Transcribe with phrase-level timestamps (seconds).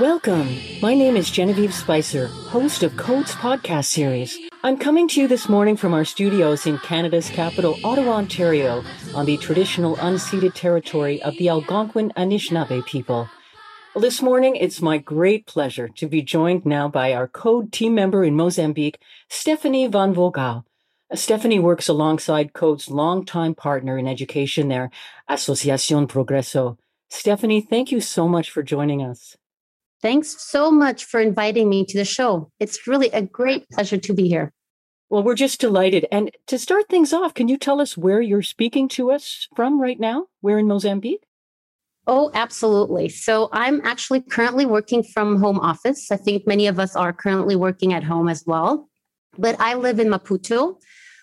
[0.00, 0.60] Welcome.
[0.82, 4.38] My name is Genevieve Spicer, host of Codes podcast series.
[4.62, 8.84] I'm coming to you this morning from our studios in Canada's capital, Ottawa, Ontario,
[9.14, 13.30] on the traditional unceded territory of the Algonquin Anishinaabe people.
[13.94, 18.22] This morning, it's my great pleasure to be joined now by our Code team member
[18.22, 19.00] in Mozambique,
[19.30, 20.66] Stephanie Van Vogel.
[21.14, 24.90] Stephanie works alongside Code's longtime partner in education there,
[25.30, 26.76] Associação Progresso.
[27.08, 29.38] Stephanie, thank you so much for joining us.
[30.02, 32.50] Thanks so much for inviting me to the show.
[32.60, 34.52] It's really a great pleasure to be here.
[35.08, 36.06] Well, we're just delighted.
[36.10, 39.80] And to start things off, can you tell us where you're speaking to us from
[39.80, 40.26] right now?
[40.40, 41.24] Where in Mozambique?
[42.08, 43.08] Oh, absolutely.
[43.08, 46.10] So I'm actually currently working from home office.
[46.10, 48.88] I think many of us are currently working at home as well.
[49.38, 50.76] But I live in Maputo,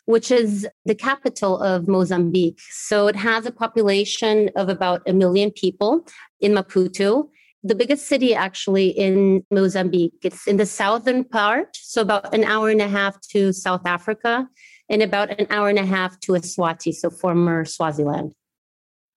[0.05, 2.59] which is the capital of Mozambique.
[2.69, 6.05] So it has a population of about a million people
[6.41, 7.29] in Maputo.
[7.63, 10.19] The biggest city actually in Mozambique.
[10.21, 14.47] It's in the southern part, so about an hour and a half to South Africa,
[14.89, 18.33] and about an hour and a half to Eswatini, so former Swaziland.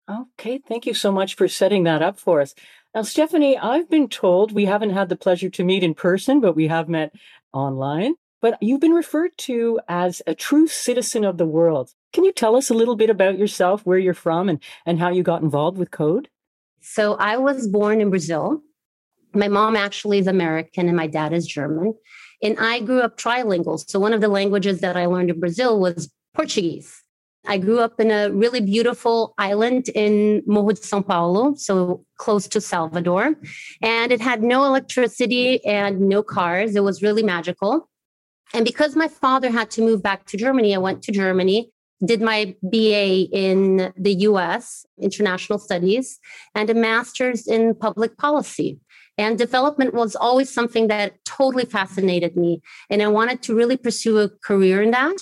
[0.08, 2.54] Okay, thank you so much for setting that up for us.
[2.94, 6.54] Now, Stephanie, I've been told we haven't had the pleasure to meet in person, but
[6.54, 7.12] we have met
[7.52, 8.14] online
[8.46, 11.92] but you've been referred to as a true citizen of the world.
[12.12, 15.10] Can you tell us a little bit about yourself, where you're from, and, and how
[15.10, 16.28] you got involved with code?
[16.88, 18.62] So, I was born in Brazil.
[19.34, 21.94] My mom actually is American and my dad is German.
[22.42, 23.82] And I grew up trilingual.
[23.88, 27.02] So, one of the languages that I learned in Brazil was Portuguese.
[27.48, 32.48] I grew up in a really beautiful island in Morro de São Paulo, so close
[32.48, 33.34] to Salvador.
[33.82, 36.74] And it had no electricity and no cars.
[36.74, 37.88] It was really magical.
[38.54, 41.70] And because my father had to move back to Germany, I went to Germany,
[42.04, 46.18] did my BA in the US, international studies,
[46.54, 48.78] and a master's in public policy.
[49.18, 52.60] And development was always something that totally fascinated me.
[52.90, 55.16] And I wanted to really pursue a career in that.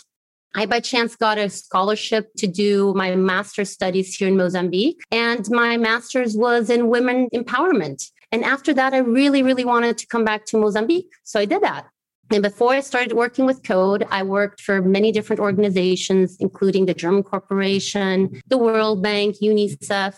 [0.57, 5.01] I, by chance, got a scholarship to do my master's studies here in Mozambique.
[5.11, 8.09] And my master's was in women empowerment.
[8.33, 11.11] And after that, I really, really wanted to come back to Mozambique.
[11.23, 11.87] So I did that.
[12.31, 16.95] And before I started working with Code, I worked for many different organizations, including the
[16.95, 20.17] German Cooperation, the World Bank, UNICEF.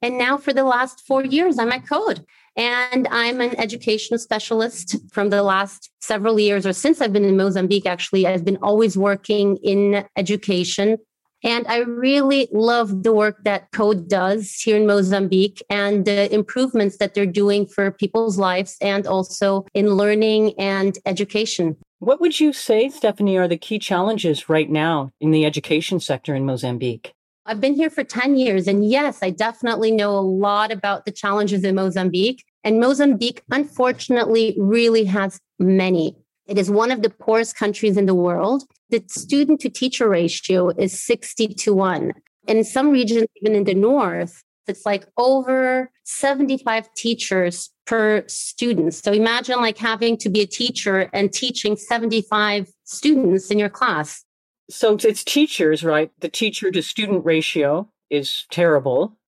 [0.00, 2.24] And now for the last four years, I'm at Code.
[2.56, 7.36] And I'm an educational specialist from the last several years, or since I've been in
[7.36, 10.98] Mozambique, actually, I've been always working in education
[11.44, 16.98] and I really love the work that Code does here in Mozambique and the improvements
[16.98, 21.76] that they're doing for people's lives and also in learning and education.
[22.00, 26.34] What would you say, Stephanie, are the key challenges right now in the education sector
[26.34, 27.12] in Mozambique?
[27.46, 28.68] I've been here for 10 years.
[28.68, 32.44] And yes, I definitely know a lot about the challenges in Mozambique.
[32.62, 36.14] And Mozambique, unfortunately, really has many.
[36.48, 38.64] It is one of the poorest countries in the world.
[38.88, 42.12] The student to teacher ratio is 60 to 1.
[42.48, 48.94] And in some regions, even in the north, it's like over 75 teachers per student.
[48.94, 54.24] So imagine like having to be a teacher and teaching 75 students in your class.
[54.70, 56.10] So it's teachers, right?
[56.20, 59.18] The teacher to student ratio is terrible,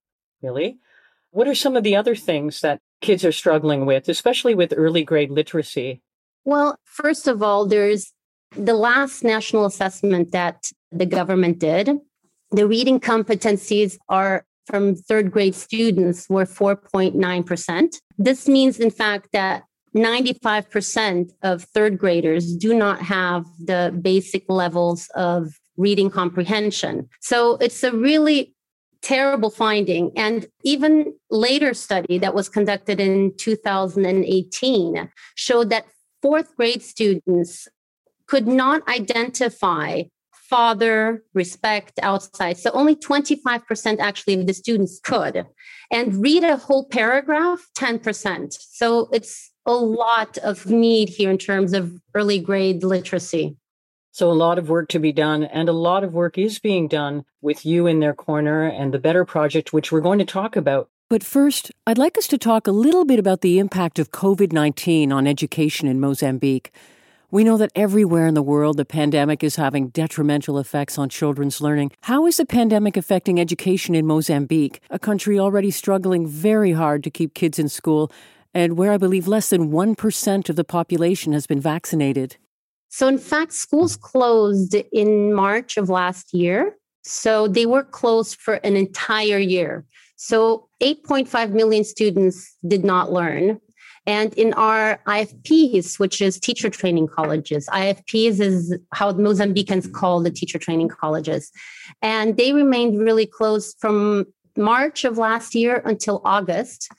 [0.42, 0.78] really.
[1.30, 5.04] What are some of the other things that kids are struggling with, especially with early
[5.04, 6.02] grade literacy?
[6.50, 8.12] Well, first of all, there's
[8.56, 11.96] the last national assessment that the government did.
[12.50, 17.94] The reading competencies are from third grade students were 4.9%.
[18.18, 19.62] This means, in fact, that
[19.94, 27.08] 95% of third graders do not have the basic levels of reading comprehension.
[27.20, 28.56] So it's a really
[29.02, 30.10] terrible finding.
[30.16, 35.86] And even later study that was conducted in 2018 showed that
[36.22, 37.68] fourth grade students
[38.26, 42.58] could not identify father, respect outside.
[42.58, 45.46] So only 25% actually of the students could.
[45.92, 48.56] And read a whole paragraph, 10%.
[48.58, 53.56] So it's a lot of need here in terms of early grade literacy.
[54.12, 56.88] So, a lot of work to be done, and a lot of work is being
[56.88, 60.56] done with you in their corner and the Better Project, which we're going to talk
[60.56, 64.12] about but first, I'd like us to talk a little bit about the impact of
[64.12, 66.72] COVID 19 on education in Mozambique.
[67.32, 71.60] We know that everywhere in the world the pandemic is having detrimental effects on children's
[71.60, 71.90] learning.
[72.02, 77.10] How is the pandemic affecting education in Mozambique, a country already struggling very hard to
[77.10, 78.12] keep kids in school
[78.54, 82.36] and where I believe less than 1% of the population has been vaccinated?
[82.88, 86.76] So, in fact, schools closed in March of last year.
[87.02, 89.84] So, they were closed for an entire year.
[90.22, 93.58] So 8.5 million students did not learn.
[94.06, 100.30] And in our IFPs, which is teacher training colleges, IFPs is how Mozambicans call the
[100.30, 101.50] teacher training colleges.
[102.02, 104.26] And they remained really closed from
[104.58, 106.90] March of last year until August.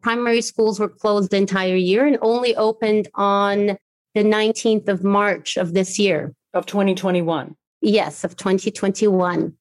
[0.00, 3.76] Primary schools were closed the entire year and only opened on
[4.14, 6.32] the 19th of March of this year.
[6.54, 7.56] Of 2021.
[7.80, 9.57] Yes, of 2021.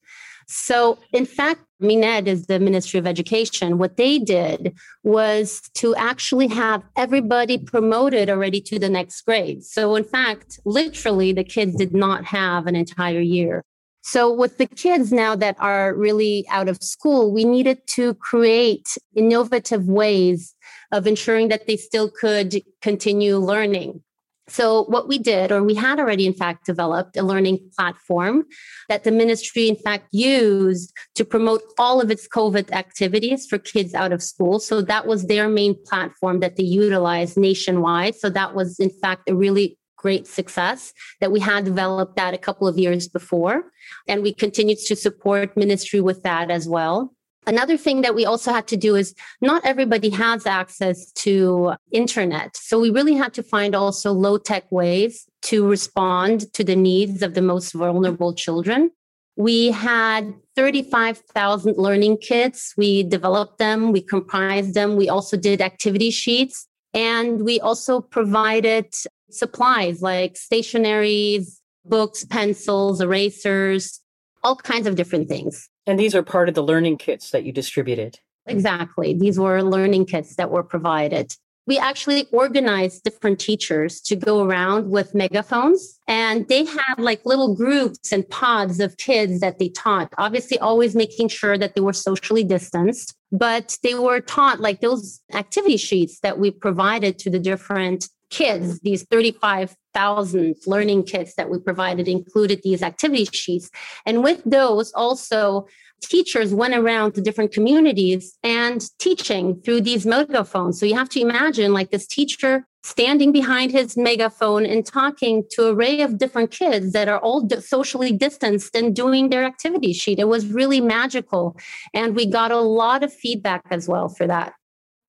[0.48, 3.78] So, in fact, MINED is the Ministry of Education.
[3.78, 9.64] What they did was to actually have everybody promoted already to the next grade.
[9.64, 13.64] So, in fact, literally, the kids did not have an entire year.
[14.04, 18.98] So, with the kids now that are really out of school, we needed to create
[19.16, 20.56] innovative ways
[20.94, 24.02] of ensuring that they still could continue learning.
[24.50, 28.46] So, what we did, or we had already, in fact, developed a learning platform
[28.88, 33.94] that the ministry, in fact, used to promote all of its COVID activities for kids
[33.94, 34.60] out of school.
[34.60, 38.16] So, that was their main platform that they utilized nationwide.
[38.16, 42.38] So, that was, in fact, a really great success that we had developed that a
[42.38, 43.64] couple of years before.
[44.08, 47.17] And we continued to support ministry with that as well.
[47.48, 52.58] Another thing that we also had to do is not everybody has access to internet.
[52.58, 57.24] So we really had to find also low tech ways to respond to the needs
[57.24, 58.92] of the most vulnerable children.
[59.38, 62.74] We had 35,000 learning kits.
[62.76, 64.98] We developed them, we comprised them.
[64.98, 68.94] We also did activity sheets and we also provided
[69.30, 74.02] supplies like stationaries, books, pencils, erasers,
[74.44, 75.70] all kinds of different things.
[75.88, 78.20] And these are part of the learning kits that you distributed.
[78.46, 79.14] Exactly.
[79.14, 81.34] These were learning kits that were provided.
[81.66, 87.56] We actually organized different teachers to go around with megaphones, and they had like little
[87.56, 91.92] groups and pods of kids that they taught, obviously, always making sure that they were
[91.92, 93.14] socially distanced.
[93.34, 98.80] But they were taught like those activity sheets that we provided to the different kids,
[98.82, 103.70] these 35,000 learning kits that we provided included these activity sheets.
[104.06, 105.68] And with those, also,
[106.02, 110.80] teachers went around to different communities and teaching through these megaphones.
[110.80, 115.68] So you have to imagine like this teacher standing behind his megaphone and talking to
[115.68, 120.20] an array of different kids that are all socially distanced and doing their activity sheet.
[120.20, 121.58] It was really magical.
[121.94, 124.54] And we got a lot of feedback as well for that.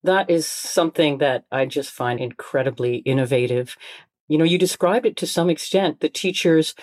[0.03, 3.75] That is something that I just find incredibly innovative.
[4.27, 5.99] You know, you described it to some extent.
[5.99, 6.75] The teachers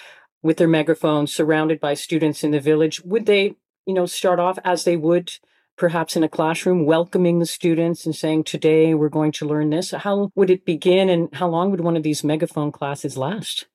[0.43, 4.59] with their megaphones surrounded by students in the village, would they, you know, start off
[4.65, 5.33] as they would
[5.77, 9.91] perhaps in a classroom, welcoming the students and saying, Today we're going to learn this?
[9.91, 13.67] How would it begin and how long would one of these megaphone classes last?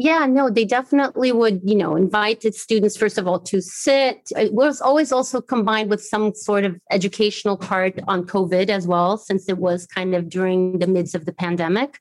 [0.00, 4.28] Yeah, no, they definitely would, you know, invite its students, first of all, to sit.
[4.36, 9.18] It was always also combined with some sort of educational part on COVID as well,
[9.18, 11.98] since it was kind of during the midst of the pandemic.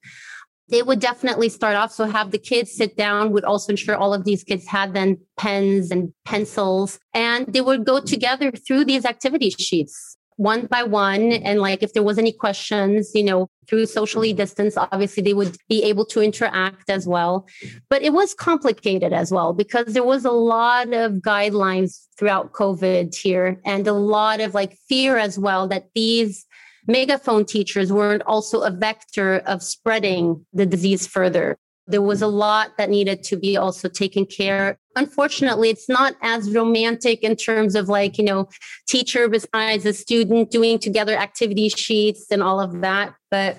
[0.70, 1.92] They would definitely start off.
[1.92, 5.18] So have the kids sit down, would also ensure all of these kids had then
[5.36, 11.20] pens and pencils, and they would go together through these activity sheets one by one.
[11.20, 11.46] Mm-hmm.
[11.46, 14.38] And like if there was any questions you know through socially mm-hmm.
[14.38, 17.48] distance obviously they would be able to interact as well.
[17.64, 17.78] Mm-hmm.
[17.90, 23.16] But it was complicated as well because there was a lot of guidelines throughout covid
[23.16, 26.46] here and a lot of like fear as well that these
[26.88, 32.78] megaphone teachers weren't also a vector of spreading the disease further there was a lot
[32.78, 34.78] that needed to be also taken care.
[34.96, 38.50] Unfortunately, it's not as romantic in terms of like, you know,
[38.88, 43.14] teacher besides a student doing together activity sheets and all of that.
[43.32, 43.58] But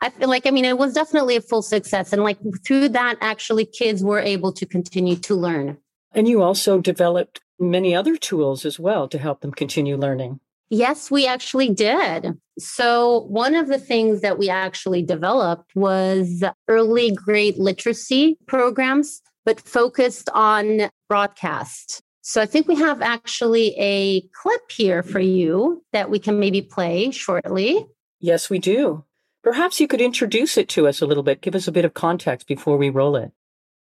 [0.00, 2.12] I feel like, I mean, it was definitely a full success.
[2.12, 5.76] And like through that, actually, kids were able to continue to learn.
[6.12, 10.40] And you also developed many other tools as well to help them continue learning.
[10.70, 12.38] Yes, we actually did.
[12.58, 19.60] So, one of the things that we actually developed was early grade literacy programs, but
[19.60, 22.02] focused on broadcast.
[22.20, 26.60] So, I think we have actually a clip here for you that we can maybe
[26.60, 27.86] play shortly.
[28.20, 29.04] Yes, we do.
[29.42, 31.94] Perhaps you could introduce it to us a little bit, give us a bit of
[31.94, 33.32] context before we roll it.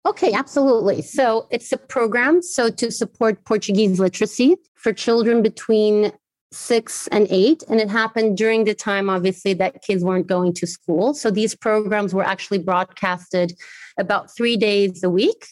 [0.06, 1.02] Okay, absolutely.
[1.02, 6.12] So it's a program so to support Portuguese literacy for children between
[6.52, 7.62] six and eight.
[7.68, 11.14] And it happened during the time, obviously, that kids weren't going to school.
[11.14, 13.52] So these programs were actually broadcasted
[13.98, 15.46] about three days a week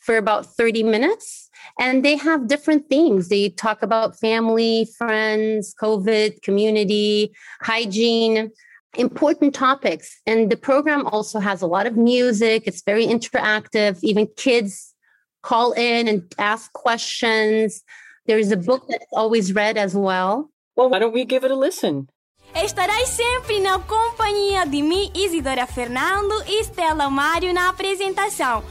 [0.00, 1.50] for about 30 minutes.
[1.78, 3.28] And they have different themes.
[3.28, 8.52] They talk about family, friends, COVID, community, hygiene,
[8.96, 10.20] important topics.
[10.26, 13.98] And the program also has a lot of music, it's very interactive.
[14.02, 14.94] Even kids
[15.42, 17.82] call in and ask questions.
[18.26, 20.50] There's a book that's always read as well.
[20.74, 22.08] Well, why don't we give it a listen?
[22.54, 28.64] Estarás sempre na companhia de mim, Isidora Fernando e Stella Mário na apresentação.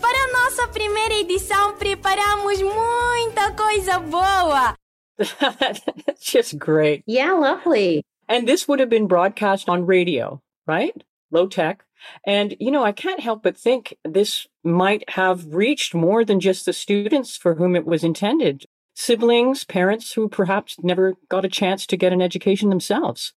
[0.00, 4.74] Para a nossa primeira edição, preparamos muita coisa boa.
[6.06, 7.02] That's just great.
[7.06, 8.04] Yeah, lovely.
[8.28, 10.94] And this would have been broadcast on radio, right?
[11.30, 11.84] Low tech.
[12.26, 16.64] And, you know, I can't help but think this might have reached more than just
[16.66, 18.64] the students for whom it was intended.
[18.94, 23.32] Siblings, parents who perhaps never got a chance to get an education themselves.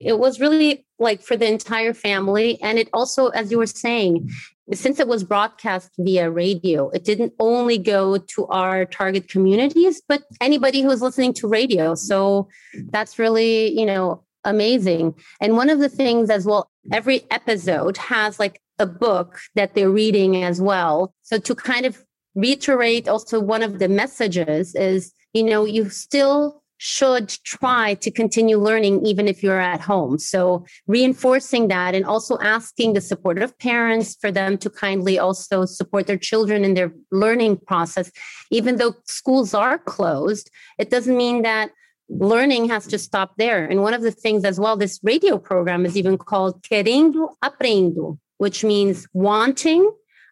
[0.00, 2.60] It was really like for the entire family.
[2.62, 4.30] And it also, as you were saying,
[4.72, 10.24] since it was broadcast via radio, it didn't only go to our target communities, but
[10.40, 11.94] anybody who was listening to radio.
[11.94, 12.48] So
[12.90, 15.14] that's really, you know, amazing.
[15.40, 19.90] And one of the things as well, every episode has like a book that they're
[19.90, 21.14] reading as well.
[21.22, 22.03] So to kind of
[22.34, 28.58] reiterate also one of the messages is, you know, you still should try to continue
[28.58, 30.18] learning even if you're at home.
[30.18, 36.06] So reinforcing that and also asking the supportive parents for them to kindly also support
[36.06, 38.10] their children in their learning process.
[38.50, 41.70] Even though schools are closed, it doesn't mean that
[42.08, 43.64] learning has to stop there.
[43.64, 48.18] And one of the things as well, this radio program is even called Querendo Aprendo,
[48.38, 49.90] which means wanting,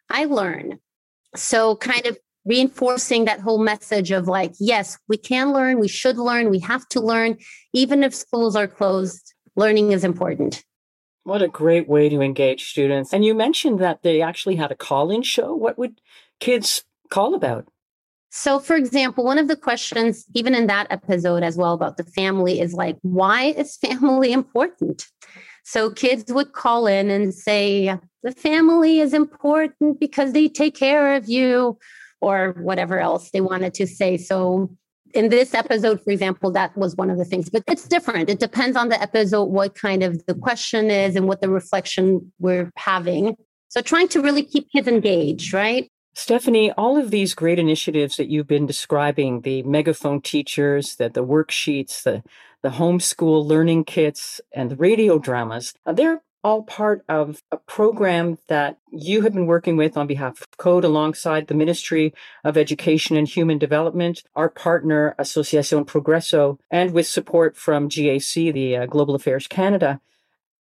[0.09, 0.79] I learn.
[1.35, 6.17] So kind of reinforcing that whole message of like, yes, we can learn, we should
[6.17, 7.37] learn, we have to learn,
[7.73, 10.63] even if schools are closed, learning is important.
[11.23, 13.13] What a great way to engage students.
[13.13, 15.55] And you mentioned that they actually had a call in show.
[15.55, 16.01] What would
[16.41, 17.67] kids call about?
[18.29, 22.03] So, for example, one of the questions, even in that episode as well about the
[22.03, 25.05] family, is like, why is family important?
[25.63, 31.15] So, kids would call in and say, the family is important because they take care
[31.15, 31.77] of you,
[32.21, 34.17] or whatever else they wanted to say.
[34.17, 34.69] So,
[35.13, 38.29] in this episode, for example, that was one of the things, but it's different.
[38.29, 42.31] It depends on the episode, what kind of the question is and what the reflection
[42.39, 43.35] we're having.
[43.67, 45.89] So, trying to really keep kids engaged, right?
[46.15, 51.25] Stephanie, all of these great initiatives that you've been describing, the megaphone teachers, the, the
[51.25, 52.23] worksheets, the,
[52.63, 58.77] the homeschool learning kits, and the radio dramas, they're all part of a program that
[58.91, 63.27] you have been working with on behalf of Code alongside the Ministry of Education and
[63.27, 69.47] Human Development, our partner Association Progresso, and with support from GAC, the uh, Global Affairs
[69.47, 70.01] Canada,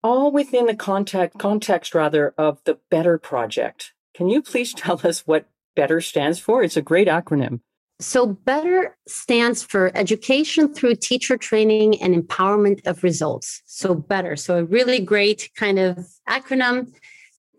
[0.02, 3.92] all within the context, context rather of the Better Project.
[4.14, 6.62] Can you please tell us what BETTER stands for?
[6.62, 7.61] It's a great acronym.
[8.00, 13.62] So, BETTER stands for Education Through Teacher Training and Empowerment of Results.
[13.66, 14.37] So, BETTER.
[14.37, 16.95] So, a really great kind of acronym.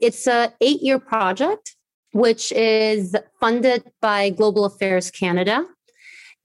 [0.02, 1.76] It's a eight-year project,
[2.14, 5.64] which is funded by Global Affairs Canada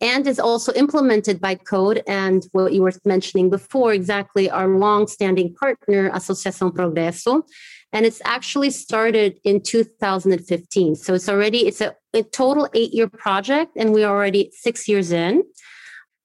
[0.01, 5.55] and is also implemented by Code and what you were mentioning before, exactly our long-standing
[5.55, 7.45] partner, Associação Progresso,
[7.93, 13.09] and it's actually started in 2015 so it's already it's a, a total eight year
[13.09, 15.43] project and we're already six years in.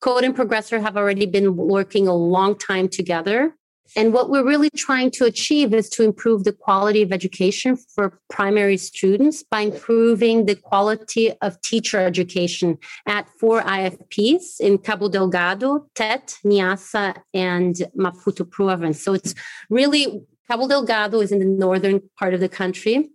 [0.02, 3.56] Code and Progresso have already been working a long time together
[3.96, 8.20] and what we're really trying to achieve is to improve the quality of education for
[8.30, 15.88] primary students by improving the quality of teacher education at four IFPs in Cabo Delgado,
[15.96, 19.02] Tete, Niassa, and Maputo province.
[19.02, 19.34] So it's
[19.70, 23.10] really Cabo Delgado is in the northern part of the country.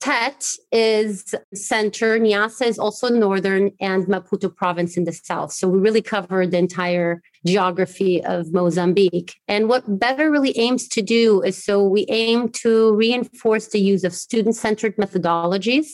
[0.00, 5.52] Tete is center, Niassa is also northern, and Maputo province in the south.
[5.52, 9.36] So we really cover the entire geography of Mozambique.
[9.46, 14.02] And what Better really aims to do is so we aim to reinforce the use
[14.04, 15.86] of student centered methodologies,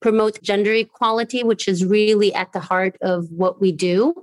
[0.00, 4.14] promote gender equality, which is really at the heart of what we do.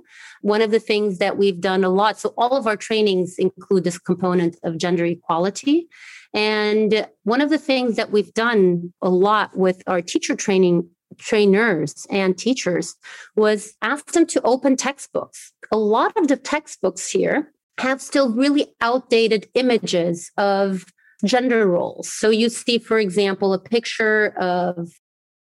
[0.42, 3.84] One of the things that we've done a lot, so all of our trainings include
[3.84, 5.88] this component of gender equality.
[6.34, 12.06] And one of the things that we've done a lot with our teacher training trainers
[12.10, 12.94] and teachers
[13.34, 15.52] was ask them to open textbooks.
[15.72, 20.84] A lot of the textbooks here have still really outdated images of
[21.24, 22.12] gender roles.
[22.12, 24.90] So you see, for example, a picture of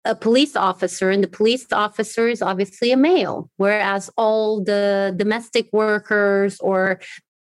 [0.03, 5.69] a police officer, and the police officer is obviously a male, whereas all the domestic
[5.71, 6.99] workers or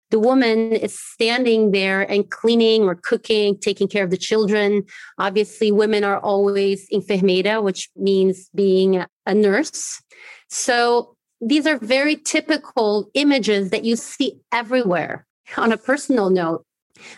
[0.10, 4.84] the woman is standing there and cleaning or cooking, taking care of the children.
[5.18, 10.02] Obviously, women are always enfermeira, which means being a nurse.
[10.50, 15.26] So these are very typical images that you see everywhere.
[15.58, 16.66] On a personal note,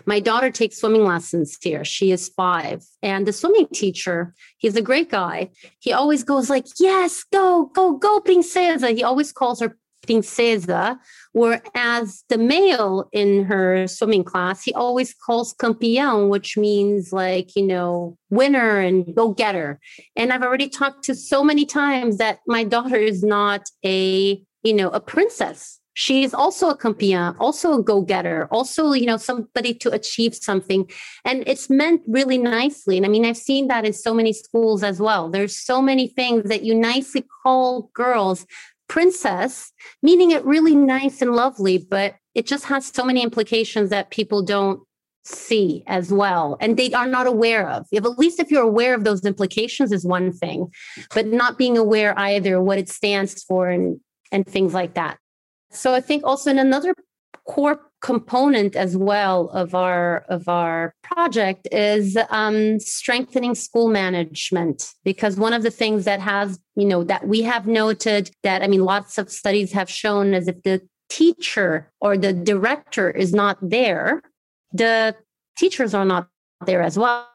[0.05, 1.85] my daughter takes swimming lessons here.
[1.85, 2.83] She is five.
[3.01, 5.51] And the swimming teacher, he's a great guy.
[5.79, 8.93] He always goes like, yes, go, go, go, princesa.
[8.95, 10.97] He always calls her princesa,
[11.33, 17.65] Whereas the male in her swimming class, he always calls campeão, which means like, you
[17.65, 19.79] know, winner and go getter.
[20.15, 24.73] And I've already talked to so many times that my daughter is not a, you
[24.73, 29.91] know, a princess she's also a campeã, also a go-getter, also, you know, somebody to
[29.91, 30.89] achieve something.
[31.25, 32.95] And it's meant really nicely.
[32.95, 35.29] And I mean, I've seen that in so many schools as well.
[35.29, 38.45] There's so many things that you nicely call girls
[38.89, 39.71] princess,
[40.03, 44.43] meaning it really nice and lovely, but it just has so many implications that people
[44.43, 44.81] don't
[45.23, 47.85] see as well and they are not aware of.
[47.91, 50.71] If at least if you're aware of those implications is one thing
[51.13, 53.99] but not being aware either what it stands for and
[54.31, 55.17] and things like that.
[55.71, 56.95] So I think also in another
[57.49, 65.35] core component as well of our of our project is um, strengthening school management because
[65.35, 68.85] one of the things that has you know that we have noted that I mean
[68.85, 70.79] lots of studies have shown is if the
[71.09, 74.21] teacher or the director is not there,
[74.71, 75.15] the
[75.57, 76.27] teachers are not
[76.67, 77.27] there as well.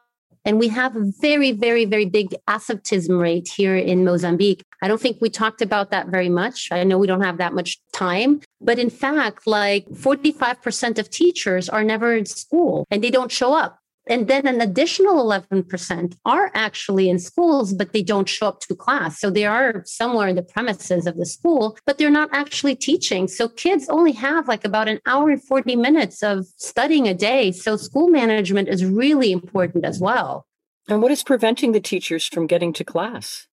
[0.45, 4.63] And we have a very, very, very big absenteeism rate here in Mozambique.
[4.81, 6.69] I don't think we talked about that very much.
[6.71, 11.67] I know we don't have that much time, but in fact, like 45% of teachers
[11.67, 13.79] are never in school and they don't show up.
[14.07, 18.75] And then an additional 11% are actually in schools, but they don't show up to
[18.75, 19.19] class.
[19.19, 23.27] So they are somewhere in the premises of the school, but they're not actually teaching.
[23.27, 27.51] So kids only have like about an hour and 40 minutes of studying a day.
[27.51, 30.45] So school management is really important as well.
[30.87, 33.47] And what is preventing the teachers from getting to class?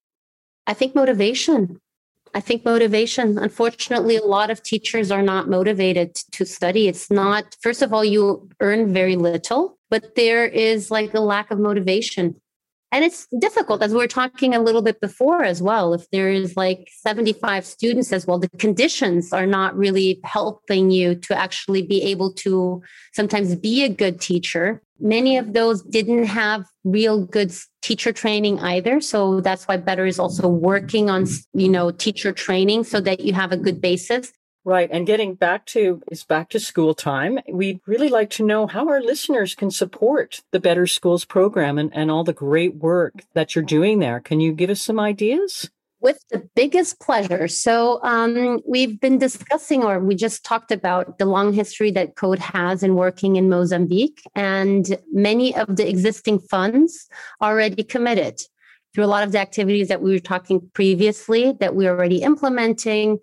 [0.67, 1.81] I think motivation.
[2.35, 3.39] I think motivation.
[3.39, 6.89] Unfortunately, a lot of teachers are not motivated to study.
[6.89, 11.51] It's not, first of all, you earn very little, but there is like a lack
[11.51, 12.37] of motivation.
[12.91, 15.95] And it's difficult, as we are talking a little bit before as well.
[15.95, 21.15] If there is like 75 students as well, the conditions are not really helping you
[21.15, 22.83] to actually be able to
[23.15, 24.83] sometimes be a good teacher.
[25.03, 29.01] Many of those didn't have real good teacher training either.
[29.01, 33.33] So that's why Better is also working on, you know, teacher training so that you
[33.33, 34.33] have a good basis.
[34.65, 34.89] Right.
[34.93, 37.41] And getting back to is back to school time.
[37.49, 41.91] We'd really like to know how our listeners can support the Better Schools program and,
[41.93, 44.21] and all the great work that you're doing there.
[44.21, 45.69] Can you give us some ideas?
[46.03, 47.47] With the biggest pleasure.
[47.47, 52.41] So, um, we've been discussing, or we just talked about the long history that Code
[52.41, 57.07] has in working in Mozambique, and many of the existing funds
[57.41, 58.43] already committed
[58.93, 63.19] through a lot of the activities that we were talking previously that we're already implementing.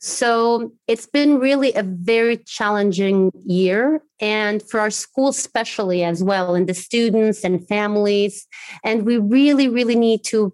[0.00, 6.56] So it's been really a very challenging year, and for our school, especially as well,
[6.56, 8.46] and the students and families.
[8.82, 10.52] And we really, really need to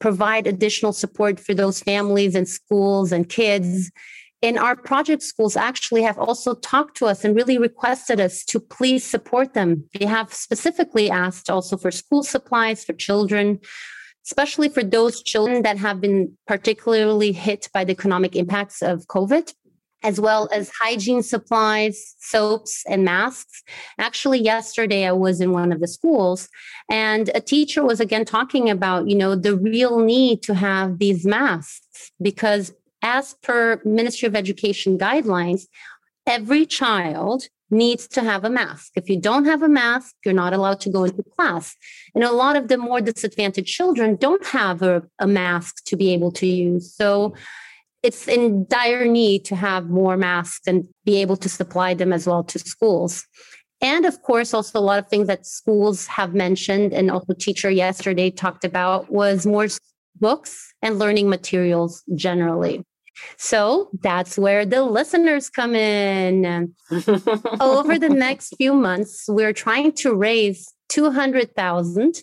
[0.00, 3.90] provide additional support for those families and schools and kids.
[4.40, 8.60] And our project schools actually have also talked to us and really requested us to
[8.60, 9.84] please support them.
[9.98, 13.60] They have specifically asked also for school supplies for children
[14.28, 19.54] especially for those children that have been particularly hit by the economic impacts of COVID,
[20.02, 23.62] as well as hygiene supplies, soaps, and masks.
[23.98, 26.48] Actually, yesterday I was in one of the schools
[26.90, 31.26] and a teacher was again talking about, you know, the real need to have these
[31.26, 35.66] masks because as per Ministry of Education guidelines,
[36.26, 38.92] every child needs to have a mask.
[38.96, 41.76] If you don't have a mask, you're not allowed to go into class.
[42.14, 46.12] And a lot of the more disadvantaged children don't have a, a mask to be
[46.14, 46.94] able to use.
[46.94, 47.34] So
[48.02, 52.26] it's in dire need to have more masks and be able to supply them as
[52.26, 53.26] well to schools.
[53.80, 57.70] And of course, also a lot of things that schools have mentioned and also teacher
[57.70, 59.68] yesterday talked about was more
[60.20, 62.84] books and learning materials generally.
[63.36, 66.74] So that's where the listeners come in.
[67.60, 72.22] Over the next few months, we're trying to raise 200,000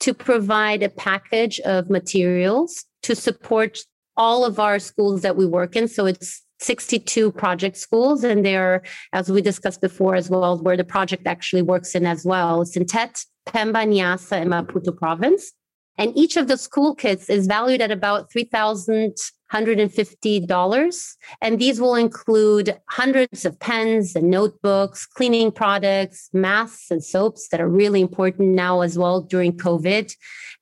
[0.00, 3.78] to provide a package of materials to support
[4.16, 5.88] all of our schools that we work in.
[5.88, 10.84] So it's 62 project schools, and they're, as we discussed before as well, where the
[10.84, 12.62] project actually works in as well.
[12.62, 15.52] It's in Tete, Pemba, Niassa, and Maputo province.
[15.96, 19.14] And each of the school kits is valued at about 3,000
[19.54, 21.16] $150.
[21.40, 27.60] And these will include hundreds of pens and notebooks, cleaning products, masks and soaps that
[27.60, 30.12] are really important now as well during COVID.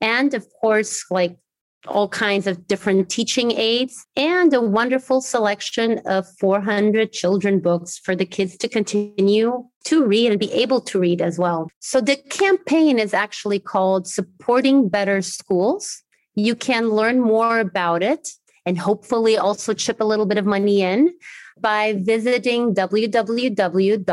[0.00, 1.36] And of course, like
[1.87, 8.14] all kinds of different teaching aids and a wonderful selection of 400 children books for
[8.14, 11.68] the kids to continue to read and be able to read as well.
[11.81, 16.03] So the campaign is actually called Supporting Better Schools.
[16.35, 18.29] You can learn more about it
[18.64, 21.12] and hopefully also chip a little bit of money in
[21.59, 24.05] by visiting www.code.ngo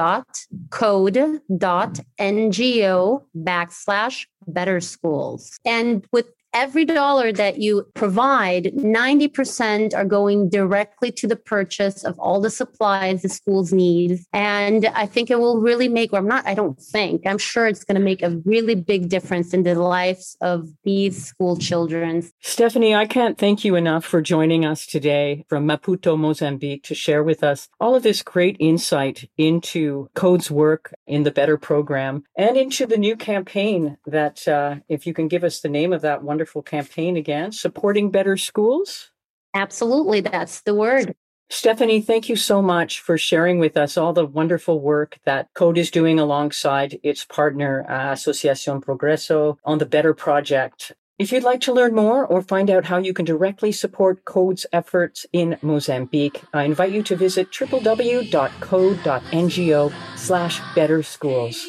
[3.38, 5.60] backslash better schools.
[5.66, 12.18] And with every dollar that you provide, 90% are going directly to the purchase of
[12.20, 14.20] all the supplies the schools need.
[14.34, 17.68] And I think it will really make, or I'm not, I don't think, I'm sure
[17.68, 22.28] it's going to make a really big difference in the lives of these school children.
[22.42, 27.24] Stephanie, I can't thank you enough for joining us today from Maputo, Mozambique to share
[27.24, 32.58] with us all of this great insight into Code's work in the Better program and
[32.58, 36.24] into the new campaign that, uh, if you can give us the name of that
[36.24, 39.12] one wonderful campaign again, supporting better schools.
[39.54, 41.14] Absolutely, that's the word.
[41.50, 45.78] Stephanie, thank you so much for sharing with us all the wonderful work that Code
[45.78, 50.94] is doing alongside its partner, uh, Associação Progresso, on the Better Project.
[51.18, 54.66] If you'd like to learn more or find out how you can directly support Code's
[54.72, 58.24] efforts in Mozambique, I invite you to visit www.code.ngo
[60.16, 61.68] slash better schools.